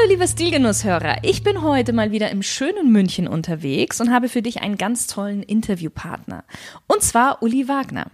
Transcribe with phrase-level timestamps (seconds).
[0.00, 4.40] Hallo liebe Stilgenusshörer, ich bin heute mal wieder im schönen München unterwegs und habe für
[4.40, 6.44] dich einen ganz tollen Interviewpartner.
[6.86, 8.06] Und zwar Uli Wagner.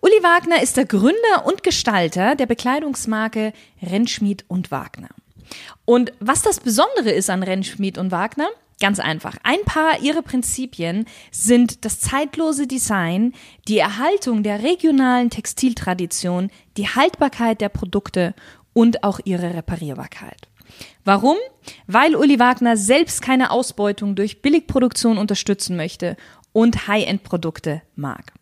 [0.00, 3.52] Uli Wagner ist der Gründer und Gestalter der Bekleidungsmarke
[3.82, 5.10] Rentschmied und Wagner.
[5.84, 8.48] Und was das Besondere ist an Rentschmied und Wagner?
[8.80, 9.36] Ganz einfach.
[9.42, 13.34] Ein paar ihrer Prinzipien sind das zeitlose Design,
[13.68, 18.34] die Erhaltung der regionalen Textiltradition, die Haltbarkeit der Produkte
[18.72, 20.49] und auch ihre Reparierbarkeit.
[21.04, 21.36] Warum?
[21.86, 26.16] Weil Uli Wagner selbst keine Ausbeutung durch Billigproduktion unterstützen möchte
[26.52, 28.32] und High-End-Produkte mag.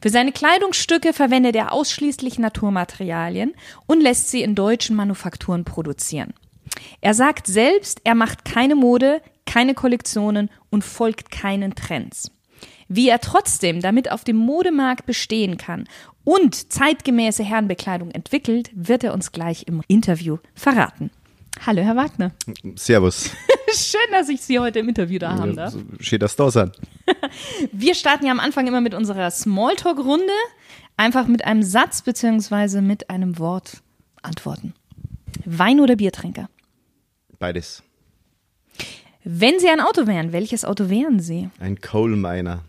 [0.00, 3.54] Für seine Kleidungsstücke verwendet er ausschließlich Naturmaterialien
[3.86, 6.32] und lässt sie in deutschen Manufakturen produzieren.
[7.00, 12.30] Er sagt selbst, er macht keine Mode, keine Kollektionen und folgt keinen Trends.
[12.88, 15.88] Wie er trotzdem damit auf dem Modemarkt bestehen kann
[16.22, 21.10] und zeitgemäße Herrenbekleidung entwickelt, wird er uns gleich im Interview verraten.
[21.64, 22.32] Hallo, Herr Wagner.
[22.74, 23.30] Servus.
[23.74, 25.74] Schön, dass ich Sie heute im Interview da haben darf.
[26.00, 26.76] Schön, dass Sie da sind.
[27.72, 30.32] Wir starten ja am Anfang immer mit unserer Smalltalk-Runde.
[30.96, 33.82] Einfach mit einem Satz beziehungsweise mit einem Wort
[34.22, 34.74] antworten.
[35.44, 36.48] Wein- oder Biertrinker?
[37.38, 37.82] Beides.
[39.24, 41.48] Wenn Sie ein Auto wären, welches Auto wären Sie?
[41.58, 42.60] Ein Coal Miner.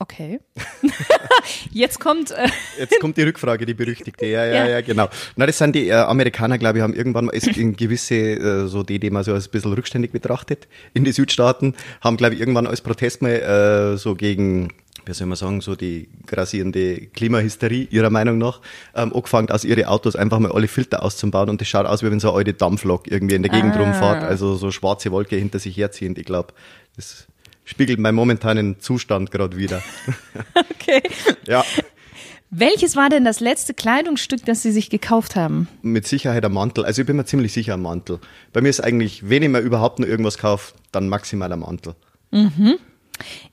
[0.00, 0.40] Okay.
[1.72, 2.30] Jetzt kommt.
[2.30, 4.26] Äh Jetzt kommt die Rückfrage, die berüchtigte.
[4.26, 5.08] Ja, ja, ja, ja genau.
[5.36, 8.66] Na, das sind die äh, Amerikaner, glaube ich, haben irgendwann mal ist in gewisse, äh,
[8.66, 12.34] so die, die man so als ein bisschen rückständig betrachtet, in die Südstaaten, haben, glaube
[12.34, 14.70] ich, irgendwann als Protest mal äh, so gegen
[15.08, 18.60] wie soll man sagen, so die grassierende Klimahysterie ihrer Meinung nach,
[18.94, 22.10] ähm, angefangen, aus ihre Autos einfach mal alle Filter auszubauen und das schaut aus, wie
[22.10, 23.80] wenn so eine alte Dampflok irgendwie in der Gegend ah.
[23.80, 26.18] rumfährt, also so schwarze Wolke hinter sich herziehend.
[26.18, 26.52] Ich glaube,
[26.94, 27.26] das
[27.68, 29.82] spiegelt meinen momentanen Zustand gerade wieder.
[30.54, 31.02] okay.
[31.46, 31.64] Ja.
[32.50, 35.68] Welches war denn das letzte Kleidungsstück, das Sie sich gekauft haben?
[35.82, 36.86] Mit Sicherheit ein Mantel.
[36.86, 38.20] Also ich bin mir ziemlich sicher ein Mantel.
[38.54, 41.94] Bei mir ist eigentlich, wenn ich mir überhaupt nur irgendwas kaufe, dann maximal ein Mantel.
[42.30, 42.78] Mhm.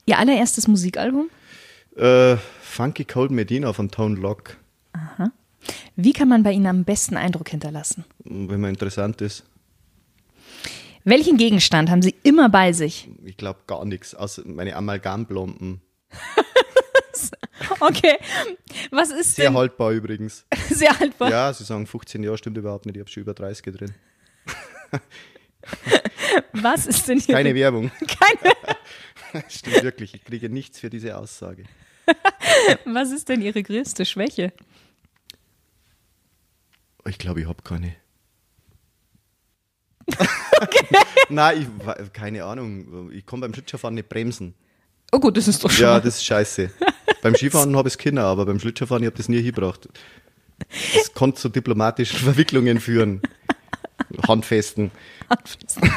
[0.06, 1.28] Ihr allererstes Musikalbum?
[1.94, 4.56] Äh, Funky Cold Medina von Tone Lock.
[4.92, 5.30] Aha.
[5.94, 8.06] Wie kann man bei Ihnen am besten Eindruck hinterlassen?
[8.24, 9.44] Wenn man interessant ist.
[11.08, 13.08] Welchen Gegenstand haben Sie immer bei sich?
[13.24, 15.80] Ich glaube gar nichts, außer meine Amalgamblomben.
[17.80, 18.16] okay.
[18.90, 19.56] Was ist Sehr denn?
[19.56, 20.44] haltbar übrigens.
[20.68, 21.30] Sehr haltbar.
[21.30, 22.96] Ja, Sie sagen 15 Jahre stimmt überhaupt nicht.
[22.96, 23.94] Ich habe schon über 30 drin.
[26.52, 27.36] Was ist denn hier?
[27.36, 27.92] Keine Werbung.
[28.00, 29.44] Keine.
[29.48, 30.12] stimmt wirklich.
[30.12, 31.66] Ich kriege nichts für diese Aussage.
[32.84, 34.52] Was ist denn Ihre größte Schwäche?
[37.06, 37.94] Ich glaube, ich habe keine.
[40.58, 40.86] Okay.
[41.28, 43.10] Nein, ich, keine Ahnung.
[43.12, 44.54] Ich kann beim Schlittschuhfahren nicht bremsen.
[45.12, 45.84] Oh gut, das ist doch schon.
[45.84, 46.70] Ja, das ist scheiße.
[47.22, 49.88] beim Skifahren habe ich es Kinder, aber beim Schlittschuhfahren ich habe das nie hingebracht.
[50.94, 53.20] Das konnte zu diplomatischen Verwicklungen führen.
[54.26, 54.90] Handfesten.
[55.28, 55.90] Handfesten.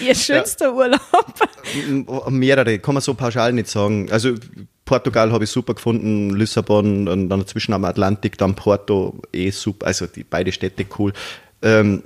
[0.00, 0.72] Ihr schönster ja.
[0.72, 2.30] Urlaub?
[2.30, 4.10] Mehrere, kann man so pauschal nicht sagen.
[4.10, 4.34] Also
[4.84, 9.86] Portugal habe ich super gefunden, Lissabon und dann dazwischen am Atlantik, dann Porto, eh super,
[9.86, 11.12] also die beide Städte cool.
[11.60, 12.02] Ähm,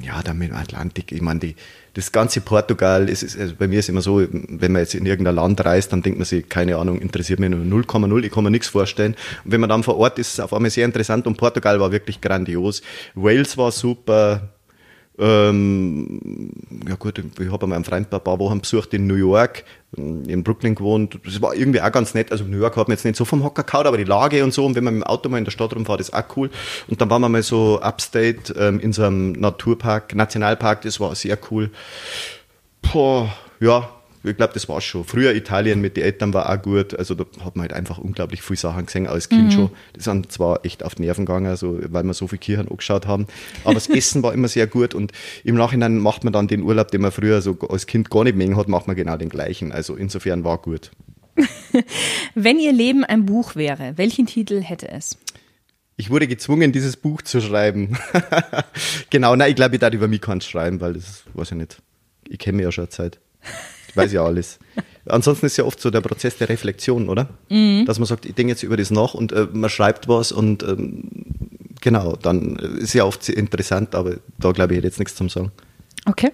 [0.00, 1.54] ja, dann mit dem Atlantik, ich meine, die,
[1.94, 5.34] das ganze Portugal, ist, also bei mir ist immer so, wenn man jetzt in irgendein
[5.34, 8.50] Land reist, dann denkt man sich, keine Ahnung, interessiert mich nur 0,0, ich kann mir
[8.50, 9.14] nichts vorstellen.
[9.44, 11.80] Und wenn man dann vor Ort ist, ist es auf einmal sehr interessant und Portugal
[11.80, 12.82] war wirklich grandios.
[13.14, 14.48] Wales war super,
[15.18, 16.50] ähm,
[16.88, 19.64] ja gut, ich habe einmal einen Freund ein paar Wochen besucht in New York,
[19.96, 21.18] in Brooklyn gewohnt.
[21.24, 22.30] Das war irgendwie auch ganz nett.
[22.30, 24.54] Also New York hat man jetzt nicht so vom Hocker gehauen, aber die Lage und
[24.54, 24.64] so.
[24.64, 26.50] Und wenn man mit dem Auto mal in der Stadt rumfährt, ist auch cool.
[26.86, 31.14] Und dann waren wir mal so upstate ähm, in so einem Naturpark, Nationalpark, das war
[31.16, 31.70] sehr cool.
[32.82, 33.88] Boah, ja,
[34.30, 35.04] ich glaube, das war schon.
[35.04, 36.98] Früher Italien mit den Eltern war auch gut.
[36.98, 39.50] Also da hat man halt einfach unglaublich viele Sachen gesehen als Kind mhm.
[39.50, 39.70] schon.
[39.96, 43.06] Die sind zwar echt auf die Nerven gegangen, also, weil wir so viele Kirchen angeschaut
[43.06, 43.26] haben.
[43.64, 45.12] Aber das Essen war immer sehr gut und
[45.44, 48.36] im Nachhinein macht man dann den Urlaub, den man früher so als Kind gar nicht
[48.36, 49.72] mengen hat, macht man genau den gleichen.
[49.72, 50.90] Also insofern war gut.
[52.34, 55.16] Wenn Ihr Leben ein Buch wäre, welchen Titel hätte es?
[55.96, 57.98] Ich wurde gezwungen, dieses Buch zu schreiben.
[59.10, 61.82] genau, nein, ich glaube, ich darf über mich kann schreiben, weil das weiß ich nicht.
[62.28, 63.18] Ich kenne mich ja schon Zeit.
[63.98, 64.58] Ich weiß ja alles.
[65.06, 67.28] Ansonsten ist ja oft so der Prozess der Reflexion, oder?
[67.48, 67.84] Mhm.
[67.86, 70.62] Dass man sagt, ich denke jetzt über das nach und äh, man schreibt was und
[70.62, 71.04] ähm,
[71.80, 75.52] genau, dann ist ja oft interessant, aber da glaube ich, hätte jetzt nichts zum Sagen.
[76.06, 76.30] Okay.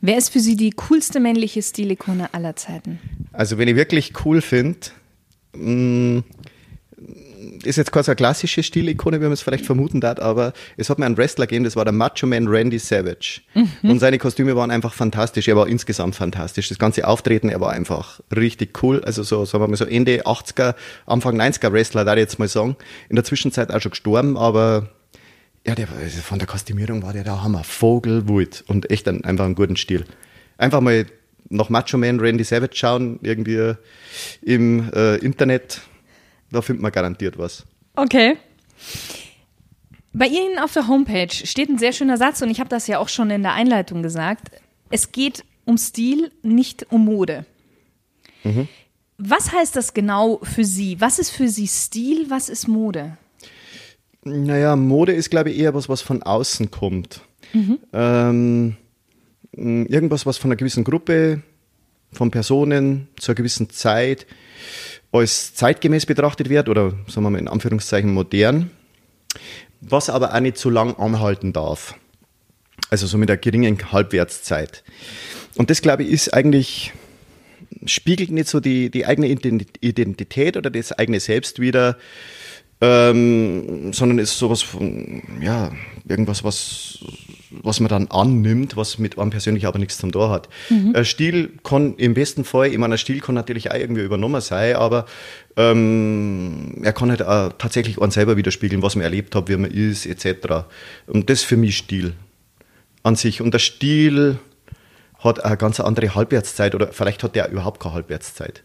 [0.00, 3.00] Wer ist für Sie die coolste männliche Stilikone aller Zeiten?
[3.32, 4.78] Also, wenn ich wirklich cool finde,
[5.54, 6.20] mm,
[7.64, 10.90] ist jetzt keine so eine klassische Stilikone, wie man es vielleicht vermuten darf, aber es
[10.90, 13.40] hat mir einen Wrestler gegeben, das war der Macho Man Randy Savage.
[13.54, 13.90] Mhm.
[13.90, 15.48] Und seine Kostüme waren einfach fantastisch.
[15.48, 16.68] Er war insgesamt fantastisch.
[16.68, 19.02] Das ganze Auftreten, er war einfach richtig cool.
[19.04, 20.74] Also so, sagen wir mal so Ende 80er,
[21.06, 22.76] Anfang 90er Wrestler, da ich jetzt mal sagen.
[23.08, 24.90] In der Zwischenzeit auch schon gestorben, aber
[25.66, 27.64] ja, der, also von der Kostümierung war der da Hammer.
[27.64, 30.04] Vogelwut und echt ein, einfach einen guten Stil.
[30.58, 31.06] Einfach mal
[31.48, 33.74] nach Macho Man Randy Savage schauen, irgendwie
[34.42, 35.80] im äh, Internet
[36.56, 37.64] da findet man garantiert was.
[37.94, 38.36] Okay.
[40.12, 42.98] Bei Ihnen auf der Homepage steht ein sehr schöner Satz und ich habe das ja
[42.98, 44.50] auch schon in der Einleitung gesagt.
[44.90, 47.44] Es geht um Stil, nicht um Mode.
[48.44, 48.68] Mhm.
[49.18, 51.00] Was heißt das genau für Sie?
[51.00, 52.26] Was ist für Sie Stil?
[52.28, 53.16] Was ist Mode?
[54.24, 57.20] Naja, Mode ist, glaube ich, eher was, was von außen kommt.
[57.52, 57.78] Mhm.
[57.92, 58.76] Ähm,
[59.52, 61.42] irgendwas, was von einer gewissen Gruppe,
[62.12, 64.26] von Personen zu einer gewissen Zeit
[65.18, 68.70] als zeitgemäß betrachtet wird oder sagen wir mal in Anführungszeichen modern,
[69.80, 71.94] was aber auch nicht zu lang anhalten darf.
[72.90, 74.84] Also so mit einer geringen Halbwertszeit.
[75.56, 76.92] Und das, glaube ich, ist eigentlich,
[77.84, 81.96] spiegelt nicht so die, die eigene Identität oder das eigene Selbst wieder,
[82.80, 85.72] ähm, sondern ist sowas von, ja,
[86.06, 86.98] irgendwas, was,
[87.50, 90.48] was man dann annimmt, was mit einem persönlich aber nichts zum Tor hat.
[90.70, 90.94] Mhm.
[90.94, 94.40] Ein Stil kann im besten Fall, ich meine, ein Stil kann natürlich auch irgendwie übernommen
[94.40, 95.06] sein, aber
[95.56, 99.70] ähm, er kann halt auch tatsächlich einen selber widerspiegeln, was man erlebt hat, wie man
[99.70, 100.64] ist, etc.
[101.06, 102.14] Und das ist für mich Stil
[103.02, 103.40] an sich.
[103.40, 104.38] Und der Stil
[105.18, 108.62] hat eine ganz andere Halbwertszeit oder vielleicht hat der überhaupt keine Halbwertszeit.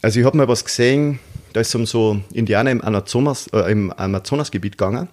[0.00, 1.18] Also ich habe mal was gesehen,
[1.52, 5.08] da ist um so Indianer im, Amazonas, äh, im Amazonasgebiet gegangen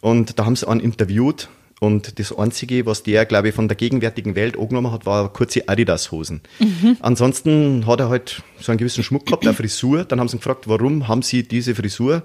[0.00, 1.48] und da haben sie einen interviewt
[1.80, 5.68] und das Einzige, was der, glaube ich, von der gegenwärtigen Welt angenommen hat, war kurze
[5.68, 6.40] Adidas-Hosen.
[6.58, 6.96] Mhm.
[7.00, 10.04] Ansonsten hat er halt so einen gewissen Schmuck gehabt, eine Frisur.
[10.04, 12.22] Dann haben sie ihn gefragt, warum haben sie diese Frisur?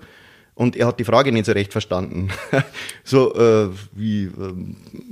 [0.55, 2.29] Und er hat die Frage nicht so recht verstanden.
[3.03, 4.31] so äh, wie, äh,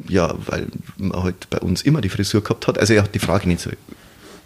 [0.08, 0.68] ja, weil
[0.98, 2.78] man halt bei uns immer die Frisur gehabt hat.
[2.78, 3.72] Also er hat die Frage nicht so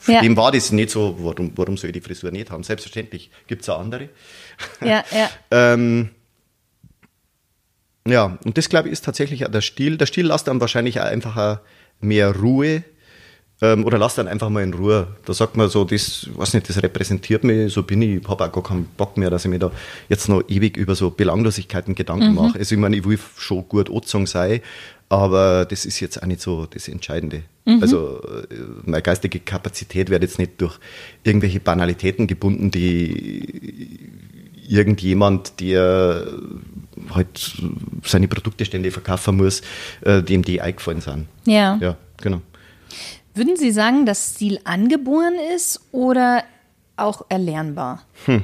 [0.05, 0.21] für ja.
[0.21, 2.61] dem war das nicht so, warum, warum soll ich die Frisur nicht haben?
[2.61, 4.09] Selbstverständlich gibt es auch andere.
[4.79, 5.29] Ja, ja.
[5.73, 6.11] ähm,
[8.07, 9.97] ja, und das glaube ich ist tatsächlich auch der Stil.
[9.97, 11.59] Der Stil lässt dann wahrscheinlich auch einfach
[12.01, 12.83] mehr Ruhe
[13.61, 15.07] ähm, oder lasst dann einfach mal in Ruhe.
[15.25, 18.51] Da sagt man so, das, was nicht, das repräsentiert mich, so bin ich, habe auch
[18.51, 19.71] gar keinen Bock mehr, dass ich mir da
[20.09, 22.35] jetzt noch ewig über so Belanglosigkeiten Gedanken mhm.
[22.35, 22.59] mache.
[22.59, 24.61] Also ich meine, ich will schon gut Ozong sein,
[25.07, 27.43] aber das ist jetzt auch nicht so das Entscheidende.
[27.65, 27.81] Mhm.
[27.81, 30.77] Also äh, meine geistige Kapazität wird jetzt nicht durch
[31.23, 33.99] irgendwelche Banalitäten gebunden, die
[34.67, 36.27] irgendjemand, der
[37.13, 37.55] halt
[38.03, 39.61] seine Produkte ständig verkaufen muss,
[40.01, 41.27] äh, dem die eingefallen sind.
[41.45, 41.77] Ja.
[41.81, 42.41] Ja, genau.
[43.33, 46.43] Würden Sie sagen, dass Stil angeboren ist oder
[46.97, 48.03] auch erlernbar?
[48.25, 48.43] Hm,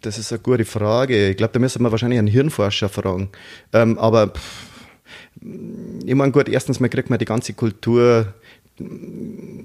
[0.00, 1.30] das ist eine gute Frage.
[1.30, 3.30] Ich glaube, da müssen wir wahrscheinlich einen Hirnforscher fragen.
[3.72, 4.66] Ähm, aber pff,
[6.04, 8.34] ich meine, gut, erstens mal kriegt man die ganze Kultur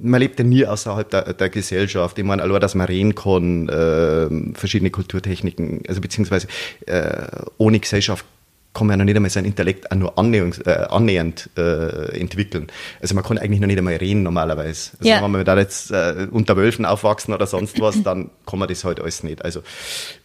[0.01, 2.17] man lebt ja nie außerhalb der, der, Gesellschaft.
[2.17, 6.47] Ich meine, allein, dass man reden kann, äh, verschiedene Kulturtechniken, also beziehungsweise
[6.85, 7.27] äh,
[7.57, 8.25] ohne Gesellschaft
[8.73, 12.67] kann man ja noch nicht einmal sein Intellekt auch nur annähernd, äh, annähernd äh, entwickeln.
[13.01, 14.91] Also man kann eigentlich noch nicht einmal reden normalerweise.
[14.99, 15.23] Also ja.
[15.23, 18.83] wenn man da jetzt äh, unter Wölfen aufwachsen oder sonst was, dann kann man das
[18.83, 19.43] halt alles nicht.
[19.43, 19.61] Also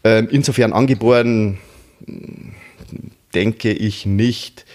[0.04, 1.58] ähm, insofern angeboren
[3.34, 4.66] denke ich nicht.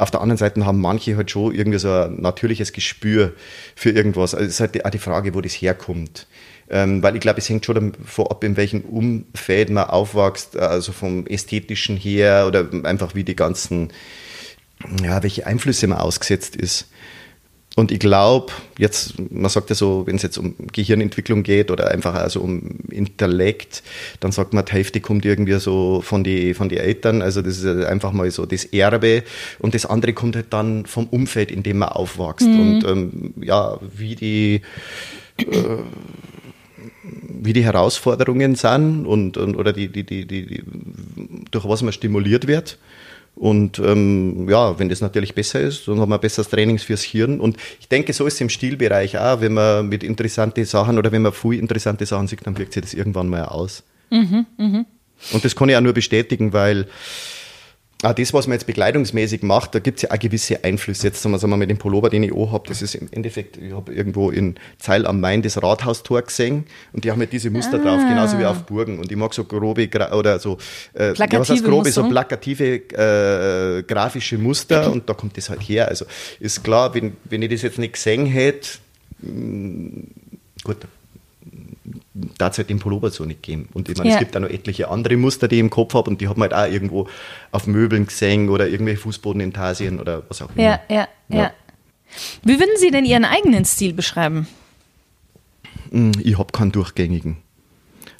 [0.00, 3.34] Auf der anderen Seite haben manche halt schon irgendwie so ein natürliches Gespür
[3.74, 4.34] für irgendwas.
[4.34, 6.26] Also es ist halt auch die Frage, wo das herkommt.
[6.70, 10.92] Ähm, weil ich glaube, es hängt schon davon ab, in welchem Umfeld man aufwächst, also
[10.92, 13.92] vom Ästhetischen her oder einfach wie die ganzen,
[15.02, 16.88] ja, welche Einflüsse man ausgesetzt ist.
[17.80, 21.90] Und ich glaube, jetzt, man sagt ja so, wenn es jetzt um Gehirnentwicklung geht oder
[21.90, 23.82] einfach also um Intellekt,
[24.20, 27.22] dann sagt man, die Hälfte kommt irgendwie so von den von die Eltern.
[27.22, 29.22] Also das ist einfach mal so das Erbe.
[29.60, 32.46] Und das andere kommt halt dann vom Umfeld, in dem man aufwächst.
[32.46, 32.60] Mhm.
[32.60, 34.60] Und ähm, ja, wie die
[35.38, 35.78] äh,
[37.02, 40.62] wie die Herausforderungen sind und, und oder die, die, die, die,
[41.50, 42.76] durch was man stimuliert wird.
[43.40, 47.40] Und ähm, ja, wenn das natürlich besser ist, dann haben wir besseres Trainings fürs Hirn.
[47.40, 51.10] Und ich denke, so ist es im Stilbereich auch, wenn man mit interessanten Sachen oder
[51.10, 53.82] wenn man viel interessante Sachen sieht, dann wirkt sich das irgendwann mal aus.
[54.10, 54.84] Mhm, mh.
[55.32, 56.86] Und das kann ich auch nur bestätigen, weil
[58.02, 61.08] Ah, das, was man jetzt bekleidungsmäßig macht, da gibt es ja auch gewisse Einflüsse.
[61.08, 63.08] Jetzt sagen wir, sagen wir mit dem Pullover, den ich auch habe, das ist im
[63.10, 66.64] Endeffekt, ich habe irgendwo in Zeil am Main das Rathaustor gesehen
[66.94, 67.84] und die haben halt diese Muster ah.
[67.84, 68.98] drauf, genauso wie auf Burgen.
[68.98, 70.56] Und ich mag so grobe oder so
[70.94, 72.02] äh, plakative ja, was heißt grobe, Muster?
[72.02, 75.88] so plakative äh, grafische Muster und da kommt das halt her.
[75.88, 76.06] Also
[76.38, 78.68] ist klar, wenn, wenn ich das jetzt nicht gesehen hätte,
[79.20, 80.04] mh,
[80.64, 80.78] gut,
[82.14, 83.68] es halt den Pullover so nicht geben.
[83.72, 84.16] Und ich meine, ja.
[84.16, 86.40] es gibt auch noch etliche andere Muster, die ich im Kopf habe und die haben
[86.42, 87.08] halt auch irgendwo
[87.52, 90.62] auf Möbeln gesehen oder irgendwelche Fußbodenintarsien oder was auch immer.
[90.62, 91.52] Ja, ja, ja, ja.
[92.42, 94.48] Wie würden Sie denn Ihren eigenen Stil beschreiben?
[95.90, 97.36] Hm, ich habe keinen durchgängigen.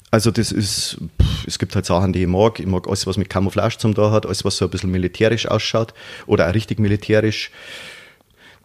[0.09, 2.59] Also das ist, pff, es gibt halt Sachen, die ich mag.
[2.59, 5.47] Ich mag alles, was mit Camouflage zum da hat, alles, was so ein bisschen militärisch
[5.47, 5.93] ausschaut
[6.27, 7.51] oder auch richtig militärisch.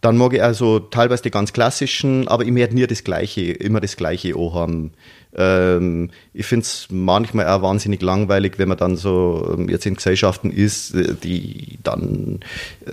[0.01, 3.81] Dann mag ich also teilweise die ganz klassischen, aber ich werde nie das Gleiche, immer
[3.81, 4.91] das Gleiche haben.
[5.35, 9.95] Ähm, ich finde es manchmal auch wahnsinnig langweilig, wenn man dann so ähm, jetzt in
[9.95, 12.39] Gesellschaften ist, äh, die dann,
[12.85, 12.91] äh,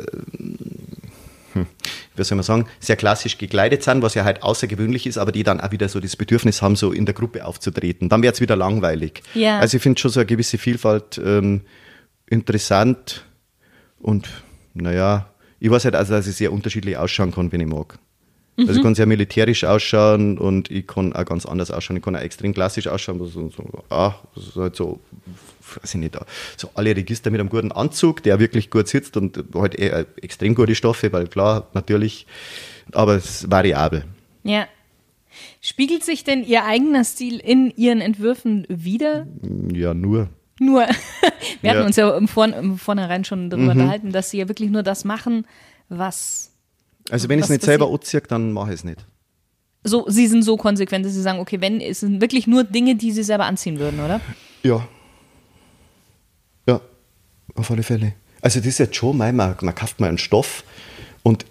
[1.53, 1.67] hm,
[2.17, 5.43] wie soll man sagen, sehr klassisch gekleidet sind, was ja halt außergewöhnlich ist, aber die
[5.43, 8.09] dann auch wieder so das Bedürfnis haben, so in der Gruppe aufzutreten.
[8.09, 9.23] Dann wird es wieder langweilig.
[9.35, 9.59] Ja.
[9.59, 11.63] Also ich finde schon so eine gewisse Vielfalt ähm,
[12.29, 13.25] interessant
[14.01, 14.29] und
[14.75, 15.34] naja,
[15.65, 17.99] ich weiß halt also, dass ich sehr unterschiedlich ausschauen kann, wenn ich mag.
[18.59, 18.69] Mhm.
[18.69, 21.97] Also ich kann sehr militärisch ausschauen und ich kann auch ganz anders ausschauen.
[21.97, 23.19] Ich kann auch extrem klassisch ausschauen.
[23.19, 25.01] So, so, ah, das ist halt so,
[25.81, 26.19] weiß ich nicht,
[26.59, 30.55] so alle Register mit einem guten Anzug, der wirklich gut sitzt und halt eher extrem
[30.55, 32.27] gute Stoffe, weil klar, natürlich,
[32.93, 34.05] aber es ist variabel.
[34.43, 34.67] Ja.
[35.63, 39.27] Spiegelt sich denn Ihr eigener Stil in Ihren Entwürfen wieder?
[39.73, 40.29] Ja, nur.
[40.65, 40.87] Nur,
[41.61, 43.81] wir hatten uns ja im, Vor im Vornherein schon darüber mhm.
[43.81, 45.47] unterhalten, dass sie ja wirklich nur das machen,
[45.89, 46.53] was.
[47.11, 49.05] Also wenn ich es nicht selber anziehe, dann mache ich es nicht.
[49.83, 52.97] So, sie sind so konsequent, dass sie sagen, okay, wenn, es sind wirklich nur Dinge,
[52.97, 54.21] die sie selber anziehen würden, oder?
[54.63, 54.89] Ja.
[56.67, 56.81] Ja,
[57.55, 58.15] auf alle Fälle.
[58.41, 60.65] Also das ist jetzt schon, mein, man, man kauft mal einen Stoff
[61.23, 61.45] und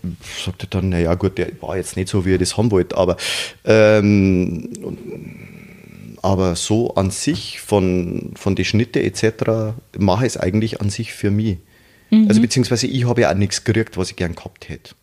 [0.43, 3.17] sagte dann, naja gut, der war jetzt nicht so, wie ihr das haben wollt, aber
[3.65, 4.69] ähm,
[6.23, 9.75] aber so an sich von, von den Schnitte etc.
[9.97, 11.57] mache ich es eigentlich an sich für mich.
[12.09, 12.27] Mhm.
[12.29, 14.95] Also beziehungsweise ich habe ja auch nichts gekriegt, was ich gern gehabt hätte.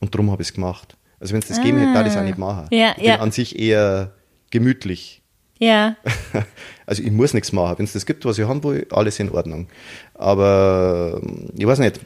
[0.00, 0.96] Und darum habe ich es gemacht.
[1.18, 1.62] Also wenn es das ah.
[1.62, 2.68] gegeben hätte, würde ich es auch nicht machen.
[2.70, 4.12] Ja, ich bin an sich eher
[4.50, 5.22] gemütlich.
[5.58, 5.96] Ja.
[6.84, 7.78] Also ich muss nichts machen.
[7.78, 9.68] Wenn es das gibt, was ich haben will, alles in Ordnung.
[10.14, 11.22] Aber
[11.56, 12.00] ich weiß nicht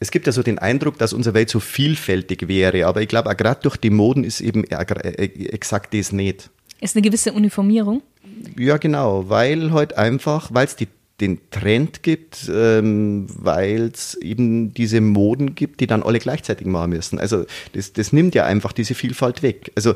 [0.00, 3.34] es gibt ja so den Eindruck, dass unsere Welt so vielfältig wäre, aber ich glaube,
[3.36, 6.50] gerade durch die Moden ist eben äh, exakt das nicht.
[6.80, 8.02] Ist eine gewisse Uniformierung?
[8.58, 10.76] Ja, genau, weil halt einfach, weil es
[11.20, 16.90] den Trend gibt, ähm, weil es eben diese Moden gibt, die dann alle gleichzeitig machen
[16.90, 17.18] müssen.
[17.18, 19.72] Also das, das nimmt ja einfach diese Vielfalt weg.
[19.74, 19.94] Also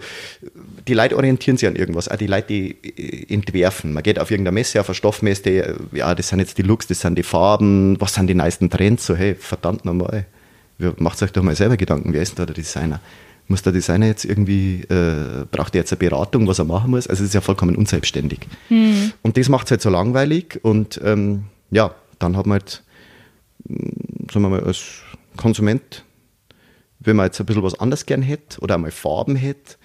[0.87, 3.93] die Leute orientieren sich an irgendwas, auch die Leute, die äh, entwerfen.
[3.93, 6.87] Man geht auf irgendeine Messe, auf eine Stoffmesse, äh, ja, das sind jetzt die Looks,
[6.87, 9.07] das sind die Farben, was sind die neuesten Trends?
[9.07, 10.27] So, hey, verdammt nochmal,
[10.99, 13.01] macht euch doch mal selber Gedanken, wer ist denn da der Designer?
[13.51, 17.09] muss der Designer jetzt irgendwie, äh, braucht er jetzt eine Beratung, was er machen muss?
[17.09, 18.39] Also es ist ja vollkommen unselbstständig.
[18.69, 19.13] Mhm.
[19.23, 22.83] Und das macht es halt so langweilig und ähm, ja, dann hat man halt,
[23.65, 25.03] mm, sagen wir mal, als
[25.37, 26.05] Konsument,
[27.01, 29.77] wenn man jetzt ein bisschen was anders gern hätte oder einmal Farben hätte,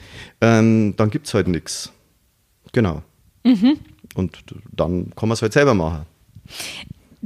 [0.41, 1.91] ähm, dann gibt es halt nichts.
[2.73, 3.01] Genau.
[3.43, 3.79] Mhm.
[4.15, 4.37] Und
[4.71, 6.05] dann kann man es halt selber machen.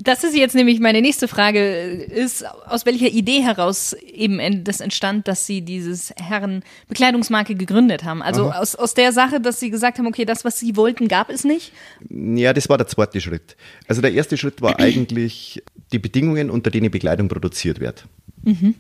[0.02, 5.28] Das ist jetzt nämlich meine nächste Frage, ist, aus welcher Idee heraus eben das entstand,
[5.28, 8.22] dass Sie dieses Herrenbekleidungsmarke gegründet haben?
[8.22, 11.30] Also aus, aus der Sache, dass Sie gesagt haben, okay, das, was Sie wollten, gab
[11.30, 11.74] es nicht?
[12.10, 13.58] Ja, das war der zweite Schritt.
[13.88, 18.06] Also der erste Schritt war eigentlich die Bedingungen, unter denen Bekleidung produziert wird.
[18.44, 18.76] Mhm.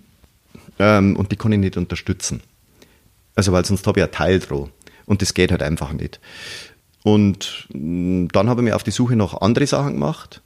[0.79, 2.41] Ähm, und die kann ich nicht unterstützen.
[3.35, 4.69] Also weil sonst habe ich ein Teil dran.
[5.05, 6.19] Und das geht halt einfach nicht.
[7.03, 10.41] Und mm, dann habe ich mir auf die Suche nach andere Sachen gemacht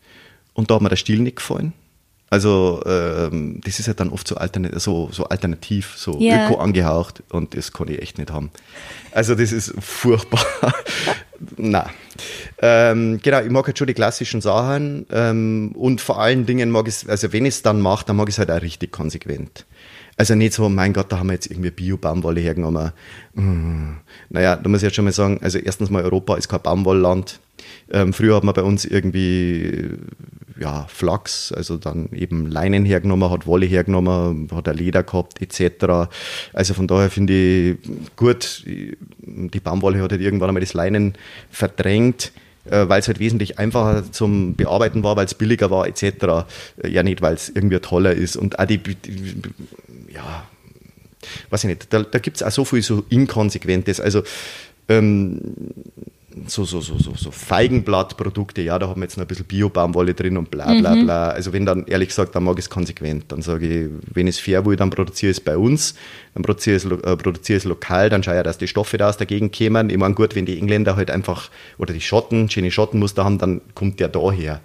[0.54, 1.74] und da hat mir der Stil nicht gefallen.
[2.30, 6.48] Also ähm, das ist ja dann oft so, altern so, so alternativ, so yeah.
[6.48, 8.50] öko angehaucht und das kann ich echt nicht haben.
[9.12, 10.44] Also das ist furchtbar.
[11.58, 11.92] Na.
[12.60, 16.88] Ähm, genau, ich mag halt schon die klassischen Sachen ähm, und vor allen Dingen mag
[16.88, 18.92] ich es, also wenn ich es dann mache, dann mag ich es halt auch richtig
[18.92, 19.66] konsequent.
[20.16, 22.92] Also nicht so, mein Gott, da haben wir jetzt irgendwie Bio-Baumwolle hergenommen.
[23.36, 23.98] Hm.
[24.30, 27.40] Naja, da muss ich jetzt schon mal sagen, also erstens mal, Europa ist kein Baumwollland.
[27.92, 29.90] Ähm, früher hat man bei uns irgendwie
[30.60, 36.10] ja, Flachs, also dann eben Leinen hergenommen, hat Wolle hergenommen, hat er Leder gehabt, etc.
[36.54, 37.78] Also von daher finde ich
[38.16, 41.14] gut, die Baumwolle hat halt irgendwann einmal das Leinen
[41.50, 42.32] verdrängt
[42.66, 46.46] weil es halt wesentlich einfacher zum Bearbeiten war, weil es billiger war, etc.
[46.88, 48.36] Ja, nicht, weil es irgendwie toller ist.
[48.36, 49.36] Und auch die, die
[50.14, 50.46] ja,
[51.50, 54.00] weiß ich nicht, da, da gibt es auch so viel so Inkonsequentes.
[54.00, 54.24] Also,
[54.90, 55.40] ähm,
[56.48, 60.14] so, so, so, so, so Feigenblattprodukte, ja, da haben wir jetzt noch ein bisschen Bio-Baumwolle
[60.14, 61.06] drin und bla bla mhm.
[61.06, 61.30] bla.
[61.30, 63.26] Also wenn dann ehrlich gesagt, dann mag ich es konsequent.
[63.32, 65.96] Dann sage ich, wenn ich es fair will, dann produziere ich es bei uns,
[66.34, 69.10] dann produziere ich es äh, produziere es lokal, dann schaue ich, dass die Stoffe da
[69.10, 69.90] aus der Gegend kommen.
[69.90, 73.62] Ich meine, gut, wenn die Engländer halt einfach, oder die Schotten, schöne Schottenmuster haben, dann
[73.76, 74.62] kommt der daher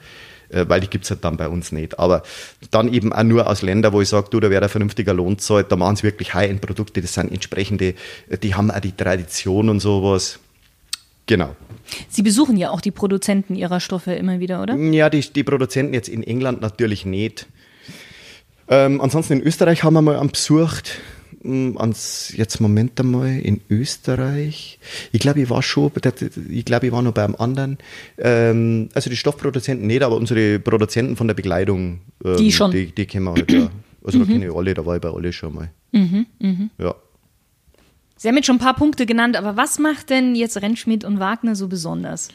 [0.51, 1.99] äh, weil die gibt es halt dann bei uns nicht.
[1.99, 2.23] Aber
[2.71, 5.39] dann eben auch nur aus Ländern, wo ich sage, du, da wäre ein vernünftiger Lohn
[5.39, 7.95] zahlt, da machen sie wirklich High-End-Produkte, das sind entsprechende,
[8.31, 10.39] äh, die haben auch die Tradition und sowas.
[11.29, 11.55] Genau.
[12.09, 14.75] Sie besuchen ja auch die Produzenten Ihrer Stoffe immer wieder, oder?
[14.77, 17.47] Ja, die, die Produzenten jetzt in England natürlich nicht.
[18.69, 20.99] Ähm, ansonsten in Österreich haben wir mal einen besucht.
[21.43, 24.79] Hm, ans, jetzt Moment einmal, in Österreich.
[25.13, 25.93] Ich glaube, ich war schon,
[26.51, 27.79] ich glaube, ich war noch beim anderen.
[28.19, 32.01] Ähm, also die Stoffproduzenten nicht, aber unsere Produzenten von der Bekleidung.
[32.25, 32.73] Ähm, die schon.
[32.73, 33.71] Die, die kennen wir halt, ja.
[34.05, 34.23] Also mhm.
[34.23, 35.71] da kenne ich alle, da war ich bei alle schon mal.
[35.93, 36.69] Mhm, mh.
[36.79, 36.95] Ja.
[38.19, 41.21] Sie haben jetzt schon ein paar Punkte genannt, aber was macht denn jetzt Rentschmidt und
[41.21, 42.29] Wagner so besonders?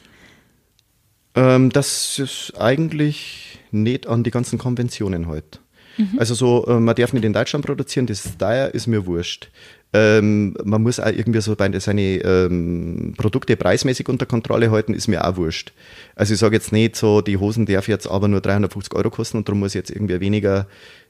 [1.36, 5.60] Ähm, das ist eigentlich nicht an die ganzen Konventionen heute.
[5.98, 6.18] Mhm.
[6.18, 9.50] Also so, äh, man darf nicht in Deutschland produzieren, das daher ist mir wurscht.
[9.96, 15.08] Ähm, man muss auch irgendwie so bei, seine ähm, Produkte preismäßig unter Kontrolle halten, ist
[15.08, 15.72] mir auch wurscht.
[16.16, 19.38] Also ich sage jetzt nicht so, die Hosen darf jetzt aber nur 350 Euro kosten
[19.38, 20.68] und darum muss ich jetzt irgendwie weniger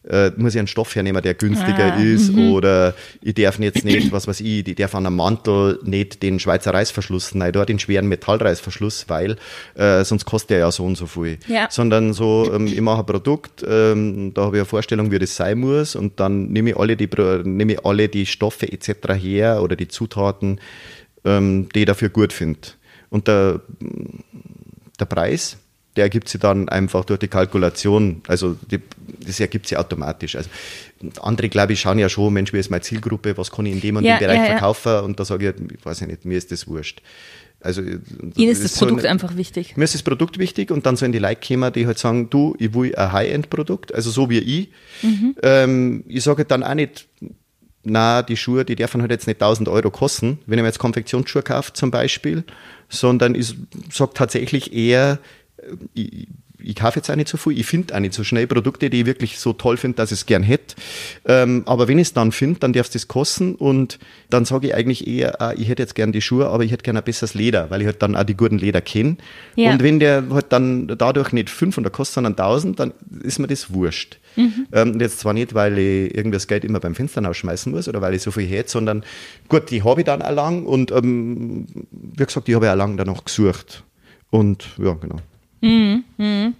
[0.09, 2.51] äh, muss ich einen Stoff hernehmen, der günstiger ah, ist -hmm.
[2.51, 6.39] oder ich darf jetzt nicht, was weiß ich, ich darf an einem Mantel nicht den
[6.39, 9.37] Schweizer Reißverschluss nein, da den schweren Metallreißverschluss, weil
[9.75, 11.37] äh, sonst kostet der ja so und so viel.
[11.47, 11.67] Ja.
[11.69, 15.35] Sondern so, ähm, ich mache ein Produkt, ähm, da habe ich eine Vorstellung, wie das
[15.35, 17.09] sein muss und dann nehme ich alle die,
[17.43, 19.13] nehme ich alle die Stoffe etc.
[19.13, 20.59] her oder die Zutaten,
[21.23, 22.59] ähm, die ich dafür gut finde.
[23.09, 23.61] Und der,
[24.99, 25.57] der Preis,
[25.95, 28.21] der ergibt sich dann einfach durch die Kalkulation.
[28.27, 28.79] Also die,
[29.25, 30.35] das ergibt sich automatisch.
[30.35, 30.49] Also
[31.21, 33.81] andere, glaube ich, schauen ja schon, Mensch, wie ist meine Zielgruppe, was kann ich in
[33.81, 34.49] dem und ja, dem Bereich ja, ja.
[34.51, 34.99] verkaufen?
[35.01, 37.01] Und da sage ich, ich weiß ich nicht, mir ist das wurscht.
[37.59, 39.77] Also, Ihnen ist das Produkt ein, einfach wichtig.
[39.77, 42.55] Mir ist das Produkt wichtig und dann sollen die Leute kommen, die halt sagen, du,
[42.59, 44.69] ich will ein High-End-Produkt, also so wie ich.
[45.01, 45.35] Mhm.
[45.41, 47.07] Ähm, ich sage dann auch nicht,
[47.83, 50.79] na, die Schuhe, die dürfen halt jetzt nicht 1000 Euro kosten, wenn ich mir jetzt
[50.79, 52.43] Konfektionsschuhe kaufe zum Beispiel,
[52.89, 53.55] sondern ich
[53.89, 55.19] sage tatsächlich eher,
[55.93, 56.27] ich,
[56.63, 59.01] ich kaufe jetzt auch nicht so viel, ich finde auch nicht so schnell Produkte, die
[59.01, 60.75] ich wirklich so toll finde, dass ich es gern hätte.
[61.25, 64.67] Ähm, aber wenn ich es dann finde, dann darf es das kosten und dann sage
[64.67, 67.03] ich eigentlich eher, ah, ich hätte jetzt gern die Schuhe, aber ich hätte gern ein
[67.03, 69.17] besseres Leder, weil ich halt dann auch die guten Leder kenne.
[69.55, 69.71] Ja.
[69.71, 73.73] Und wenn der halt dann dadurch nicht 500 kostet, sondern 1000, dann ist mir das
[73.73, 74.19] wurscht.
[74.35, 74.67] Mhm.
[74.71, 78.01] Ähm, jetzt zwar nicht, weil ich irgendwie das Geld immer beim Fenster ausschmeißen muss oder
[78.01, 79.03] weil ich so viel hätte, sondern
[79.49, 82.75] gut, die habe ich dann auch lang und ähm, wie gesagt, die habe ich auch
[82.77, 83.83] lang danach gesucht.
[84.29, 85.17] Und ja, genau.
[85.63, 86.03] Mhm.
[86.17, 86.55] Mhm.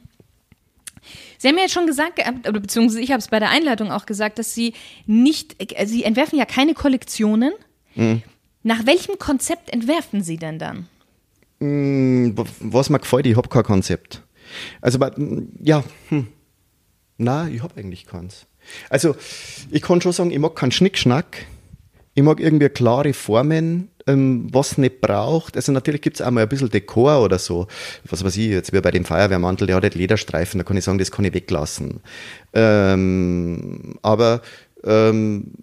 [1.38, 4.06] Sie haben ja jetzt schon gesagt, oder beziehungsweise ich habe es bei der Einleitung auch
[4.06, 4.74] gesagt, dass Sie
[5.06, 7.52] nicht, äh, Sie entwerfen ja keine Kollektionen.
[7.96, 8.24] Mhm.
[8.64, 10.88] Nach welchem Konzept entwerfen Sie denn dann?
[11.60, 14.24] Mm, was mir gefällt, ich habe kein Konzept.
[14.80, 15.00] Also,
[15.62, 16.28] ja, hm.
[17.18, 18.46] na, ich habe eigentlich keins.
[18.90, 19.16] Also,
[19.70, 21.46] ich kann schon sagen, ich mag keinen Schnickschnack.
[22.16, 25.56] Ich mag irgendwie klare Formen ähm, was nicht braucht.
[25.56, 27.68] Also natürlich gibt es auch mal ein bisschen Dekor oder so.
[28.10, 30.84] Was weiß ich, jetzt wie bei dem Feuerwehrmantel, der hat halt Lederstreifen, da kann ich
[30.84, 32.02] sagen, das kann ich weglassen.
[32.54, 34.42] Ähm, aber
[34.84, 35.54] ähm,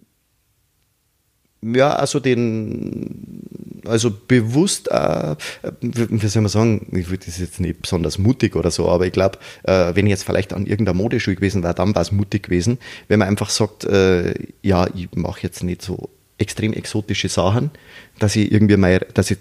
[1.62, 5.36] ja, also den, also bewusst, äh,
[5.82, 9.12] wie soll man sagen, ich würde das jetzt nicht besonders mutig oder so, aber ich
[9.12, 12.44] glaube, äh, wenn ich jetzt vielleicht an irgendeiner Modeschule gewesen wäre, dann war es mutig
[12.44, 14.32] gewesen, wenn man einfach sagt, äh,
[14.62, 16.08] ja, ich mache jetzt nicht so
[16.40, 17.70] extrem exotische Sachen,
[18.18, 19.38] dass ich irgendwie mal, dass ich,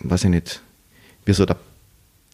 [0.00, 0.60] weiß ich nicht,
[1.24, 1.56] wie so der,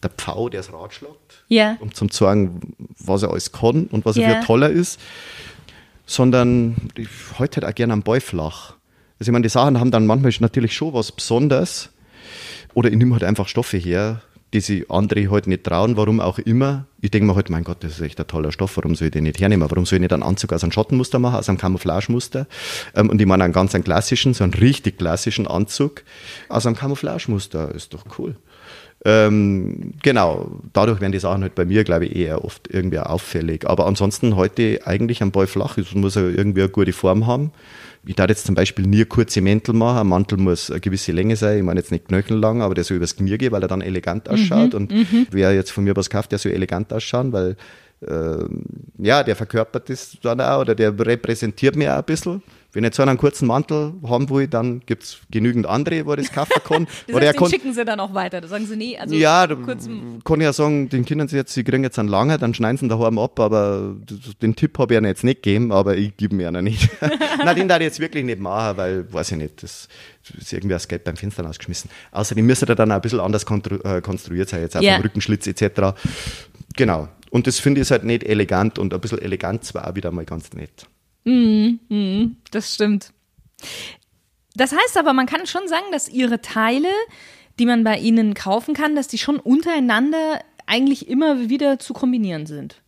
[0.02, 1.76] der Pfau, der das Rad schlägt, yeah.
[1.80, 4.40] um zu sagen, was er alles kann und was er yeah.
[4.40, 4.98] für toller ist,
[6.06, 8.74] sondern ich halte halt auch gerne am Ball flach.
[9.18, 11.90] Also ich meine, die Sachen haben dann manchmal natürlich schon was Besonderes
[12.74, 14.22] oder ich nehme halt einfach Stoffe her,
[14.56, 16.86] die sich andere halt nicht trauen, warum auch immer.
[17.02, 19.12] Ich denke mir halt, mein Gott, das ist echt ein toller Stoff, warum soll ich
[19.12, 19.70] den nicht hernehmen?
[19.70, 22.46] Warum soll ich nicht einen Anzug aus einem Schattenmuster machen, aus einem Camouflagemuster?
[22.94, 26.04] Ähm, und ich meine einen ganz einen klassischen, so einen richtig klassischen Anzug
[26.48, 28.36] aus einem Camouflagemuster, ist doch cool.
[29.04, 33.68] Ähm, genau, dadurch werden die Sachen halt bei mir, glaube ich, eher oft irgendwie auffällig.
[33.68, 37.52] Aber ansonsten heute eigentlich am Ball flach, es muss ja irgendwie eine gute Form haben
[38.06, 39.98] ich darf jetzt zum Beispiel nie kurze Mäntel machen.
[39.98, 41.58] Ein Mantel muss eine gewisse Länge sein.
[41.58, 44.28] Ich meine jetzt nicht knöchellang, aber der soll übers Knie gehen, weil er dann elegant
[44.28, 44.72] ausschaut.
[44.72, 45.26] Mhm, und mhm.
[45.30, 47.56] wer jetzt von mir was kauft, der soll elegant ausschauen, weil
[48.06, 48.44] äh,
[48.98, 52.42] ja, der verkörpert das dann auch oder der repräsentiert mir auch ein bisschen.
[52.76, 56.30] Wenn jetzt einer einen kurzen Mantel haben will, dann gibt es genügend andere, wo das
[56.30, 56.84] kaufen kann.
[57.06, 58.42] das heißt, er kann, den schicken sie dann auch weiter.
[58.42, 60.20] Da sagen sie, nee, also ja, kurzem.
[60.22, 62.76] kann ich ja sagen, den Kindern sie jetzt, sie kriegen jetzt einen lange, dann schneiden
[62.76, 63.96] sie ihn daheim ab, aber
[64.42, 66.90] den Tipp habe ich ihnen jetzt nicht gegeben, aber ich gebe ihn ihnen nicht.
[67.42, 69.88] Nein, den darf ich jetzt wirklich nicht machen, weil, weiß ich nicht, das,
[70.38, 71.88] ist irgendwie das Geld beim Fenster rausgeschmissen.
[72.12, 75.46] Außerdem müsste er dann auch ein bisschen anders äh, konstruiert sein, jetzt auch vom Rückenschlitz
[75.46, 75.98] etc.
[76.76, 77.08] Genau.
[77.30, 80.26] Und das finde ich halt nicht elegant und ein bisschen elegant war auch wieder mal
[80.26, 80.86] ganz nett.
[82.50, 83.12] Das stimmt.
[84.54, 86.88] Das heißt aber, man kann schon sagen, dass ihre Teile,
[87.58, 92.46] die man bei ihnen kaufen kann, dass die schon untereinander eigentlich immer wieder zu kombinieren
[92.46, 92.80] sind.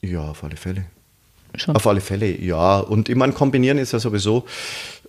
[0.00, 0.86] Ja, auf alle Fälle.
[1.56, 1.76] Schon.
[1.76, 2.80] Auf alle Fälle, ja.
[2.80, 4.44] Und ich meine, kombinieren ist ja sowieso,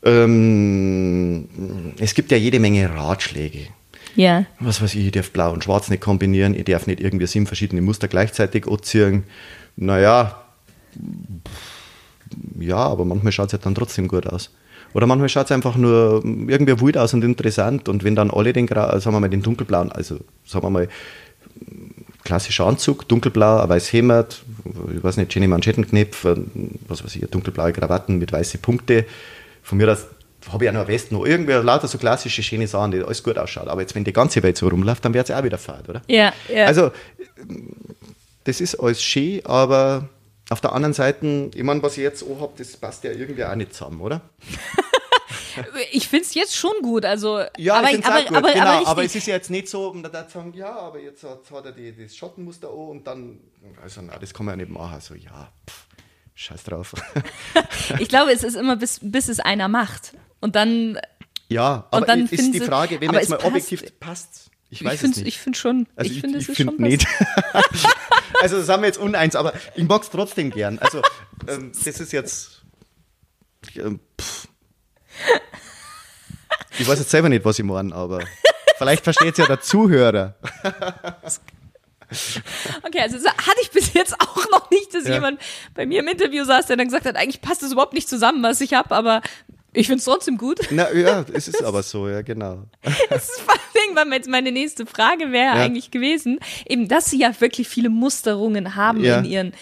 [0.04, 1.50] ähm,
[1.98, 3.68] es gibt ja jede Menge Ratschläge.
[4.16, 4.46] Ja.
[4.60, 7.48] Was weiß ich, ich darf blau und schwarz nicht kombinieren, ich darf nicht irgendwie sieben
[7.48, 9.24] verschiedene Muster gleichzeitig anziehen.
[9.76, 10.45] Naja,
[12.60, 14.52] ja, aber manchmal schaut es halt dann trotzdem gut aus.
[14.94, 17.90] Oder manchmal schaut es einfach nur irgendwie wild aus und interessant.
[17.90, 20.88] Und wenn dann alle den, sagen wir mal, den dunkelblauen, also sagen wir mal,
[22.24, 24.44] klassischer Anzug, dunkelblau, ein weiß Hemd,
[24.96, 26.46] ich weiß nicht, schöne Manschettenknöpfe,
[26.88, 29.06] was weiß ich, dunkelblaue Krawatten mit weißen Punkte.
[29.64, 30.06] Von mir aus
[30.52, 33.24] habe ich auch noch eine Weste, noch irgendwie lauter so klassische, schöne Sachen, die alles
[33.24, 33.68] gut ausschaut.
[33.68, 36.02] Aber jetzt, wenn die ganze Welt so rumläuft, dann wird es auch wieder fad, oder?
[36.08, 36.66] Ja, ja.
[36.66, 36.92] Also,
[38.44, 40.08] das ist alles schön, aber
[40.50, 43.44] auf der anderen Seite, ich meine, was ich jetzt auch habe, das passt ja irgendwie
[43.44, 44.22] auch nicht zusammen, oder?
[45.92, 47.06] ich finde es jetzt schon gut.
[47.06, 49.50] Also, Ja, aber, ich aber, auch gut, aber, genau, aber, aber, es ist ja jetzt
[49.50, 52.74] nicht so, man darf sagen, ja, aber jetzt hat, hat er die, das Schottenmuster an
[52.76, 53.40] und dann,
[53.82, 55.88] also nein, das kann man ja nicht machen, so, ja, pff,
[56.36, 56.94] scheiß drauf.
[58.00, 60.14] ich glaube, es ist immer, bis, bis es einer macht.
[60.42, 61.00] Und dann,
[61.50, 63.48] ja, aber dann ist die Frage, wenn jetzt mal passt.
[63.48, 64.52] objektiv passt.
[64.76, 65.28] Ich ich weiß es finde nicht.
[65.30, 65.88] ich find schon.
[65.96, 67.08] Also ich ich, finde, es ich ist finde schon nicht.
[68.42, 70.80] also das haben wir jetzt uneins, aber ich mag es trotzdem gern.
[70.80, 71.02] Also
[71.48, 72.62] ähm, das ist jetzt.
[73.78, 74.00] Ähm,
[76.78, 78.20] ich weiß jetzt selber nicht, was ich meine, aber
[78.78, 80.36] vielleicht versteht es ja der Zuhörer.
[82.84, 85.16] Okay, also so hatte ich bis jetzt auch noch nicht, dass Ja.
[85.16, 85.42] jemand
[85.74, 88.44] bei mir im Interview saß, der dann gesagt hat, eigentlich passt das überhaupt nicht zusammen,
[88.44, 89.22] was ich habe, aber
[89.76, 90.60] ich finde es trotzdem gut.
[90.72, 92.64] Na ja, es ist aber so, ja, genau.
[93.10, 95.64] Das ist vor allem, weil jetzt meine nächste Frage wäre Ja.
[95.64, 99.20] eigentlich gewesen, eben, dass sie ja wirklich viele Musterungen haben Ja.
[99.20, 99.54] in ihren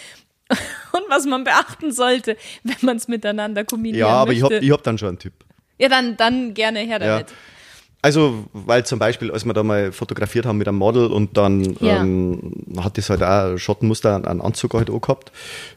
[0.92, 4.56] und was man beachten sollte, wenn man es miteinander kombinieren Ja, aber ich möchte.
[4.56, 5.32] habe ich hab dann schon einen Tipp.
[5.78, 7.22] ja, dann, dann gerne her Ja.
[8.04, 11.74] Also, weil zum Beispiel, als wir da mal fotografiert haben mit einem Model und dann
[11.80, 12.02] Ja.
[12.02, 15.32] ähm, hat das halt auch ein Schottenmuster, einen Anzug halt auch gehabt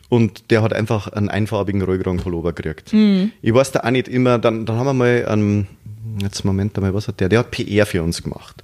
[0.10, 2.92] und der hat einfach einen einfarbigen Rollkragenpullover gekriegt.
[2.92, 3.32] Mhm.
[3.42, 5.68] Ich weiß da auch nicht immer, dann, dann haben wir mal einen,
[6.22, 7.30] jetzt Moment einmal, was hat der?
[7.30, 8.62] Der hat PR für uns gemacht.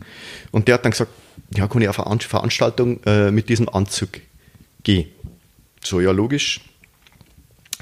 [0.52, 1.12] Und der hat dann gesagt,
[1.56, 4.10] ja, kann ich auf eine An- Veranstaltung äh, mit diesem Anzug
[4.84, 5.08] gehen.
[5.82, 6.60] So, ja, logisch.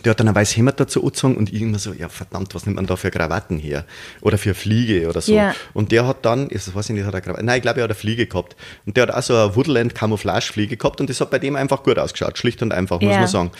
[0.04, 2.66] Der hat dann ein weißes Hemd dazu angezogen und ich immer so, ja verdammt, was
[2.66, 3.86] nimmt man da für Krawatten her?
[4.22, 5.34] Oder für Fliege oder so.
[5.34, 5.54] Ja.
[5.74, 7.84] Und der hat dann, ich weiß ich nicht, hat er Krawatte, nein, ich glaube, er
[7.84, 8.56] hat eine Fliege gehabt.
[8.86, 12.00] Und der hat auch so eine Woodland-Camouflage-Fliege gehabt und das hat bei dem einfach gut
[12.00, 13.20] ausgeschaut, schlicht und einfach, muss Ja.
[13.20, 13.52] man sagen.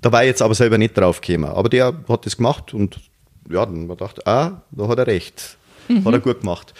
[0.00, 1.50] Da war ich jetzt aber selber nicht drauf gekommen.
[1.50, 2.98] Aber der hat das gemacht und
[3.48, 5.56] ja, dann hat man gedacht, ah, da hat er recht.
[6.04, 6.72] Hat er gut gemacht.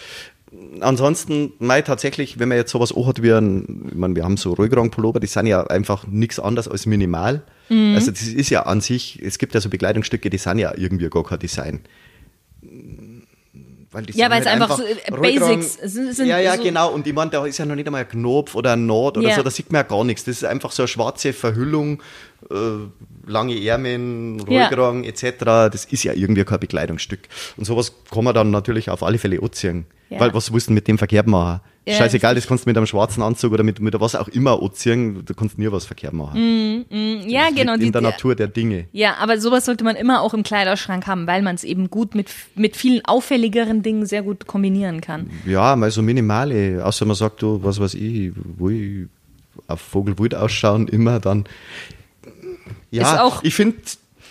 [0.81, 4.37] Ansonsten, mei, tatsächlich, wenn man jetzt sowas auch hat wie ein, ich meine, wir haben
[4.37, 7.41] so Rollkragenpullover, die sind ja einfach nichts anderes als minimal.
[7.69, 11.09] Also das ist ja an sich, es gibt ja so Bekleidungsstücke, die sind ja irgendwie
[11.09, 11.79] gar kein Design.
[13.91, 16.91] Weil Ja, weil es halt einfach so, äh, Basics sind- sind Ja, ja, so- genau.
[16.93, 19.29] Und ich meine, da ist ja noch nicht einmal ein Knopf oder ein Naht oder
[19.29, 19.35] Ja.
[19.35, 20.25] so, da sieht man ja gar nichts.
[20.25, 22.01] Das ist einfach so eine schwarze Verhüllung,
[23.27, 24.67] lange Ärmel, Ja.
[24.67, 25.23] Rollkragen etc.
[25.71, 27.21] Das ist ja irgendwie kein Bekleidungsstück.
[27.57, 29.85] Und sowas kann man dann natürlich auf alle Fälle anziehen.
[30.09, 30.19] Ja.
[30.19, 31.61] Weil was willst du mit dem verkehrt machen?
[31.87, 34.61] Ja, Scheißegal, das kannst du mit einem schwarzen Anzug oder mit, mit was auch immer
[34.61, 36.85] anziehen, du kannst nie was verkehrt machen.
[37.27, 37.71] Ja, Das genau.
[37.73, 38.85] liegt die- in der Natur der Dinge.
[38.91, 42.15] Ja, aber sowas sollte man immer auch im Kleiderschrank haben, weil man es eben gut
[42.15, 45.29] mit, mit vielen auffälligeren Dingen sehr gut kombinieren kann.
[45.45, 49.05] Ja, mal so minimale, außer man sagt, du, was weiß ich, wo ich
[49.67, 51.45] auf Vogelwild ausschauen, immer dann.
[52.97, 53.77] Ja, auch- ich finde,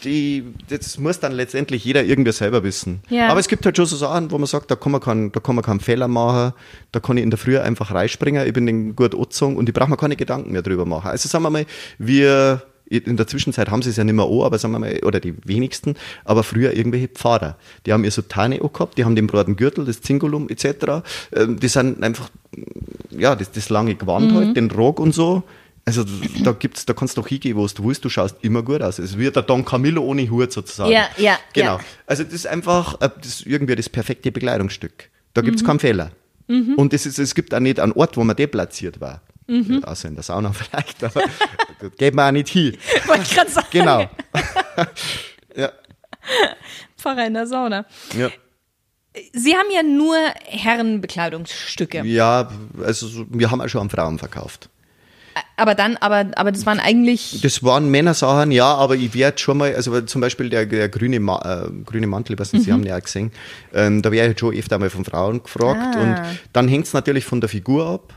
[0.05, 3.01] die, das muss dann letztendlich jeder irgendwie selber wissen.
[3.09, 3.29] Ja.
[3.29, 5.41] Aber es gibt halt schon so Sachen, wo man sagt, da kann man, keinen, da
[5.41, 6.53] kann man keinen Fehler machen,
[6.93, 9.75] da kann ich in der Früh einfach reinspringen, ich bin den gut angezogen und ich
[9.75, 11.09] brauche mir keine Gedanken mehr drüber machen.
[11.11, 11.65] Also sagen wir mal,
[11.99, 15.01] wir in der Zwischenzeit haben sie es ja nicht mehr an, aber sagen wir mal,
[15.05, 15.95] oder die wenigsten,
[16.27, 17.57] aber früher irgendwelche Pfarrer.
[17.87, 21.03] Die haben ihr Sutane gehabt, die haben den breiten Gürtel, das Zingulum etc.
[21.35, 22.29] Ähm, Die sind einfach,
[23.11, 24.37] ja, das, das lange Gewand Mhm.
[24.37, 25.45] halt, den Rock und so.
[25.87, 26.03] Also
[26.43, 28.99] da gibt's, da kannst du doch hingehen, wo du willst, du schaust immer gut aus.
[28.99, 30.91] Es wird der Don Camillo ohne Hut sozusagen.
[30.91, 31.77] Ja, ja, Genau.
[31.77, 31.81] ja.
[32.07, 35.11] Also das ist einfach äh, das ist irgendwie das perfekte Bekleidungsstück.
[35.35, 35.67] Da gibt's Mhm.
[35.67, 36.11] keinen Fehler.
[36.47, 39.23] Und es, ist, es gibt auch nicht einen Ort, wo man deplatziert war.
[39.47, 39.83] Mhm.
[39.85, 41.23] Außer in der Sauna vielleicht, aber
[41.81, 42.77] da geht man auch nicht hin.
[43.07, 43.67] Wollte ich gerade sagen.
[43.71, 44.11] Genau.
[45.57, 45.71] Ja.
[46.99, 47.87] Pfarrer in der Sauna.
[48.19, 48.31] Ja.
[49.33, 50.17] Sie haben ja nur
[50.47, 52.03] Herrenbekleidungsstücke.
[52.05, 52.51] Ja,
[52.83, 54.69] also so- wir haben auch schon an Frauen verkauft.
[55.57, 57.41] Aber dann, aber, aber das waren eigentlich.
[57.43, 61.21] Das waren Männersachen, ja, aber ich werde schon mal, also zum Beispiel der, der grüne,
[61.21, 63.31] Ma äh, grüne Mantel, was Sie haben ja auch gesehen,
[63.73, 66.01] ähm, da wäre ich schon öfter mal von Frauen gefragt Ah.
[66.01, 66.17] und
[66.53, 68.15] dann hängt es natürlich von der Figur ab.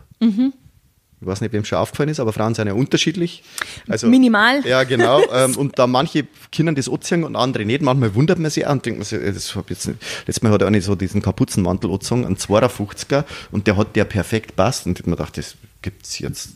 [1.19, 3.43] Ich weiß nicht, wem schon aufgefallen ist, aber Frauen sind ja unterschiedlich.
[3.87, 4.63] Also, Minimal.
[4.67, 5.21] Ja, genau.
[5.33, 7.81] ähm, und da manche können das anziehen und andere nicht.
[7.81, 9.99] Manchmal wundert man sich auch und denkt man sich, das hab jetzt nicht.
[10.27, 13.95] Letztes Mal hat er auch nicht so diesen Kapuzenmantel angezogen, einen 52er, und der hat
[13.95, 14.85] der perfekt passt.
[14.85, 16.49] Und ich hab mir gedacht, das gibt's jetzt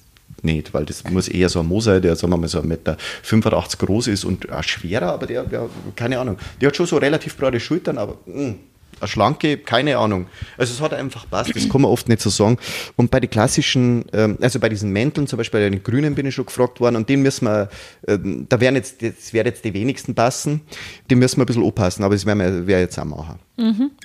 [0.43, 2.65] nicht, weil das muss eher so ein Mo sein, der, sagen wir mal, so 1,85
[2.65, 2.97] Meter
[3.77, 6.37] groß ist und auch schwerer, aber der, der, keine Ahnung.
[6.59, 8.55] Der hat schon so relativ breite Schultern, aber mh,
[8.99, 10.27] eine schlanke, keine Ahnung.
[10.57, 12.57] Also es hat einfach passt, das kann man oft nicht so sagen.
[12.95, 16.25] Und bei den klassischen, ähm, also bei diesen Mänteln, zum Beispiel bei den Grünen bin
[16.25, 17.69] ich schon gefragt worden und den müssen wir,
[18.07, 20.61] ähm, da werden jetzt, das werden jetzt die wenigsten passen,
[21.09, 23.39] die müssen wir ein bisschen aufpassen, aber das werden wir, wir jetzt auch machen.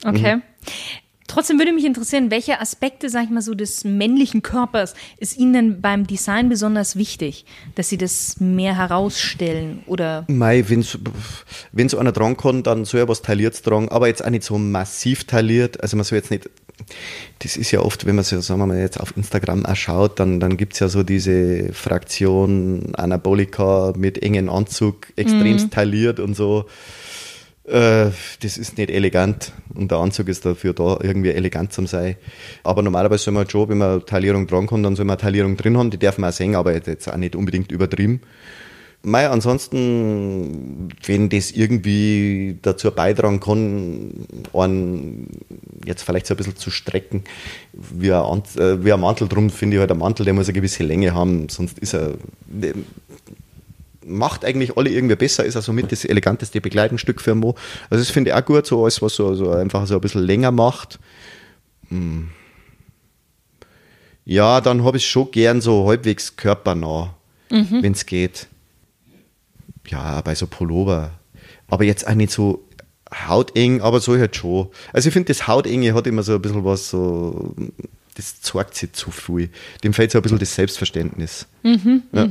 [0.04, 0.40] Okay.
[1.26, 5.52] Trotzdem würde mich interessieren, welche Aspekte, sag ich mal so, des männlichen Körpers ist Ihnen
[5.52, 10.98] denn beim Design besonders wichtig, dass Sie das mehr herausstellen oder Mei, wenn's,
[11.72, 14.58] wenn's einer dran kann, dann soll er was tailliertes tragen, aber jetzt auch nicht so
[14.58, 15.80] massiv tailliert.
[15.82, 16.48] Also man soll jetzt nicht,
[17.40, 20.20] das ist ja oft, wenn man so, sagen wir mal, jetzt auf Instagram auch schaut,
[20.20, 26.66] dann, dann gibt's ja so diese Fraktion Anabolika mit engen Anzug, extremst tailliert und so.
[27.66, 28.10] Äh,
[28.42, 32.16] das ist nicht elegant und der Anzug ist dafür da, irgendwie elegant zu sein.
[32.62, 35.76] Aber normalerweise soll man schon, wenn man Taillierung dran kann, dann soll man Taillierung drin
[35.76, 38.20] haben, die darf man auch sehen, aber jetzt auch nicht unbedingt übertrieben.
[39.02, 45.28] Mei, ansonsten, wenn das irgendwie dazu beitragen kann, einen
[45.84, 47.22] jetzt vielleicht so ein bisschen zu strecken,
[47.72, 50.54] wie ein, äh, wie ein Mantel drum, finde ich halt, ein Mantel, der muss eine
[50.54, 52.14] gewisse Länge haben, sonst ist er,
[54.06, 57.54] macht eigentlich alle irgendwie besser, ist also mit das eleganteste Bekleidungsstück für Mo.
[57.90, 60.22] Also das finde ich auch gut, so alles, was so, so einfach so ein bisschen
[60.22, 60.98] länger macht.
[61.88, 62.28] Hm.
[64.24, 67.14] Ja, dann habe ich schon gern so halbwegs körpernah,
[67.48, 68.48] wenn es geht.
[69.88, 71.12] Ja, bei so Pullover.
[71.68, 72.64] Aber jetzt auch nicht so
[73.28, 74.68] hauteng, aber so halt schon.
[74.92, 77.54] Also ich finde, das Hautenge hat immer so ein bisschen was so,
[78.16, 79.50] das zeigt sich zu viel.
[79.84, 81.46] Dem fehlt so ein bisschen das Selbstverständnis.
[82.12, 82.26] ja.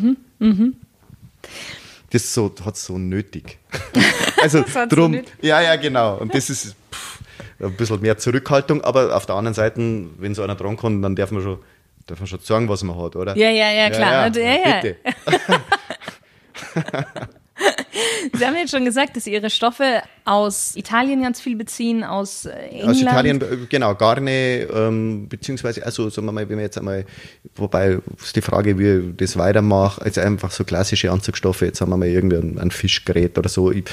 [2.12, 3.58] Das so, hat so nötig.
[4.42, 5.34] also so drum, nötig.
[5.42, 6.18] ja, ja, genau.
[6.18, 7.20] Und das ist pff,
[7.60, 9.80] ein bisschen mehr Zurückhaltung, aber auf der anderen Seite,
[10.18, 11.60] wenn so einer dran kann, dann darf man schon,
[12.08, 13.36] darf man schon sagen, was man hat, oder?
[13.36, 14.28] Ja, ja, ja, klar.
[14.36, 14.82] Ja, ja.
[14.82, 14.98] Bitte.
[18.34, 22.46] Sie haben jetzt schon gesagt, dass Sie Ihre Stoffe aus Italien ganz viel beziehen, aus
[22.46, 22.90] äh, England.
[22.90, 27.06] Aus Italien, äh, genau, Garne, ähm, beziehungsweise, also sagen wir mal, wenn wir jetzt einmal,
[27.56, 31.90] wobei ist die Frage, wie ich das weitermache, also einfach so klassische Anzugstoffe, jetzt haben
[31.90, 33.86] wir mal irgendwie ein, ein Fischgerät oder so, ich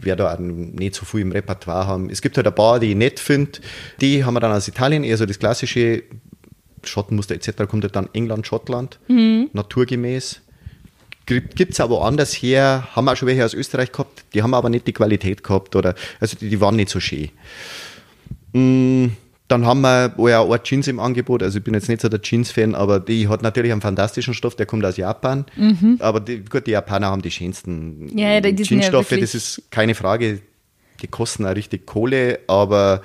[0.00, 2.10] werde da nicht so viel im Repertoire haben.
[2.10, 3.60] Es gibt halt ein paar, die ich nett finde,
[4.00, 6.02] die haben wir dann aus Italien, eher so das klassische
[6.84, 7.64] Schottenmuster etc.
[7.68, 8.98] kommt halt dann England, Schottland,
[9.52, 10.42] naturgemäß.
[11.26, 14.68] Gibt es aber anders her, haben auch schon welche aus Österreich gehabt, die haben aber
[14.68, 17.30] nicht die Qualität gehabt oder, also die, die waren nicht so schön.
[18.52, 19.08] Mm,
[19.48, 21.42] Dann haben wir ja, eine Jeans im Angebot.
[21.42, 24.56] Also ich bin jetzt nicht so der Jeans-Fan, aber die hat natürlich einen fantastischen Stoff,
[24.56, 25.44] der kommt aus Japan.
[26.00, 28.18] Aber die, gut, die Japaner haben die schönsten Mhm.
[28.18, 30.40] Ja, ja, die ja Jeansstoffe, wirklich- das ist keine Frage.
[31.02, 33.02] Die kosten auch richtig Kohle, aber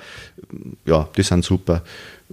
[0.86, 1.82] ja, die sind super.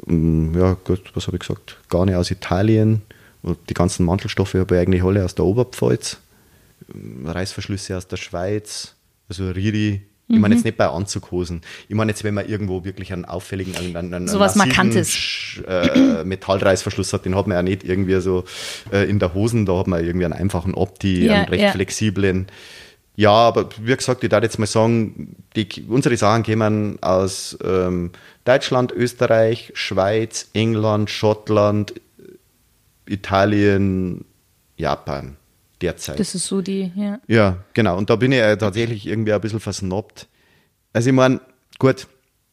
[0.06, 1.78] Mm, Ja, gut, was habe ich gesagt?
[1.90, 3.02] Garne aus Italien.
[3.44, 6.18] Die ganzen Mantelstoffe habe ich eigentlich alle aus der Oberpfalz.
[7.26, 8.96] Reißverschlüsse aus der Schweiz,
[9.28, 10.02] also Riri.
[10.32, 10.42] Ich Mhm.
[10.42, 11.62] meine jetzt nicht bei Anzughosen.
[11.88, 15.10] Ich meine jetzt, wenn man irgendwo wirklich einen auffälligen, einen, einen, einen Sowas massiven Markantes.
[15.10, 18.44] Sch- Äh, Metallreißverschluss hat, den hat man ja nicht irgendwie so
[18.92, 21.72] äh, in der Hosen, da hat man irgendwie einen einfachen Opti, Ja, einen recht ja.
[21.72, 22.46] flexiblen.
[23.16, 28.12] Ja, aber wie gesagt, ich darf jetzt mal sagen, die, unsere Sachen kommen aus ähm,
[28.46, 31.94] Deutschland, Österreich, Schweiz, England, Schottland,
[33.10, 34.26] Italien,
[34.78, 35.36] Japan
[35.82, 36.20] derzeit.
[36.20, 37.20] Das ist so die, ja.
[37.28, 37.98] Ja, genau.
[37.98, 40.28] Und da bin ich äh, tatsächlich irgendwie ein bisschen versnobbt.
[40.94, 41.40] Also ich meine,
[41.78, 42.08] gut,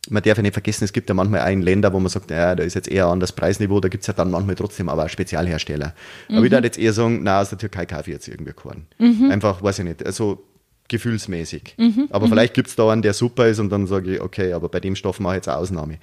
[0.08, 2.54] man darf ja nicht vergessen, es gibt ja manchmal in Länder, wo man sagt, ja,
[2.54, 5.04] da ist jetzt eher an das Preisniveau, da gibt es ja dann manchmal trotzdem aber
[5.04, 5.94] auch Spezialhersteller.
[6.28, 8.86] Aber ich würde jetzt eher sagen, na aus der Türkei kaufe ich jetzt irgendwie keinen.
[9.30, 10.44] Einfach, weiß ich nicht, also
[10.88, 11.74] gefühlsmäßig.
[12.10, 14.68] Aber vielleicht gibt es da einen, der super ist und dann sage ich, okay, aber
[14.68, 15.98] bei dem Stoff mache ich jetzt eine Ausnahme.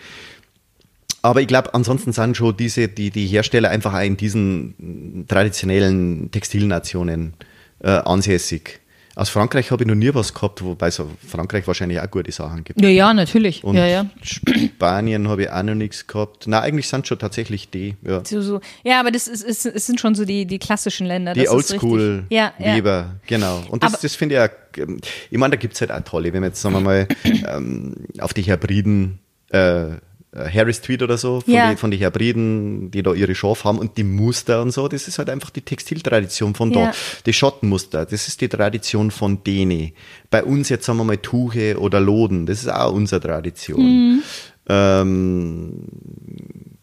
[1.24, 6.30] Aber ich glaube, ansonsten sind schon diese, die, die Hersteller einfach auch in diesen traditionellen
[6.32, 7.34] Textilnationen
[7.80, 8.82] äh, ansässig.
[9.16, 12.64] Aus Frankreich habe ich noch nie was gehabt, wobei es Frankreich wahrscheinlich auch gute Sachen
[12.64, 12.82] gibt.
[12.82, 13.64] Ja, ja, natürlich.
[13.64, 14.06] Und ja, ja.
[14.24, 16.46] Spanien habe ich auch noch nichts gehabt.
[16.48, 17.96] Na, eigentlich sind schon tatsächlich die.
[18.02, 18.60] Ja, So, so.
[18.84, 21.34] Ja, aber das ist, ist, es sind schon so die, die klassischen Länder.
[21.36, 21.50] die ist.
[21.52, 23.16] Oldschool-Weber, Ja, ja.
[23.28, 23.64] genau.
[23.70, 24.50] Und das, Aber- das finde ich auch,
[24.82, 27.08] ähm, ich meine, da gibt es halt auch tolle, wenn wir jetzt, sagen wir mal,
[27.48, 29.20] ähm, auf die Hebriden,
[29.52, 29.92] äh,
[30.36, 31.70] Harris Tweed oder so, von, Ja.
[31.72, 35.08] die, von den Hebriden, die da ihre Schafe haben und die Muster und so, das
[35.08, 36.88] ist halt einfach die Textiltradition von Ja.
[36.88, 36.92] da.
[37.26, 39.92] Die Schottenmuster, das ist die Tradition von denen.
[40.32, 43.82] Bei uns jetzt sagen wir mal Tuche oder Loden, das ist auch unsere Tradition.
[43.82, 44.24] Mhm.
[44.70, 45.74] Ähm,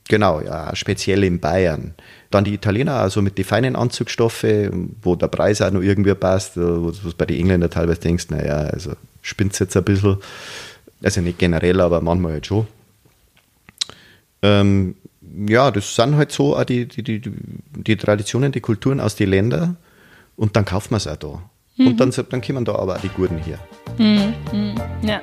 [0.08, 1.94] Genau, ja, speziell in Bayern.
[2.32, 6.56] Dann die Italiener, also mit den feinen Anzugsstoffen, wo der Preis auch noch irgendwie passt,
[6.56, 10.16] wo du bei den Engländern teilweise denkst, naja, also spinnt jetzt ein bisschen.
[11.00, 12.66] Also nicht generell, aber manchmal halt schon.
[14.42, 14.96] Ähm,
[15.48, 19.30] ja, das sind halt so auch die, die, die, die Traditionen, die Kulturen aus den
[19.30, 19.76] Ländern
[20.36, 21.42] und dann kauft man es auch da.
[21.78, 23.58] Und dann, dann kommen da aber auch die Guten hier.
[25.02, 25.20] Ja.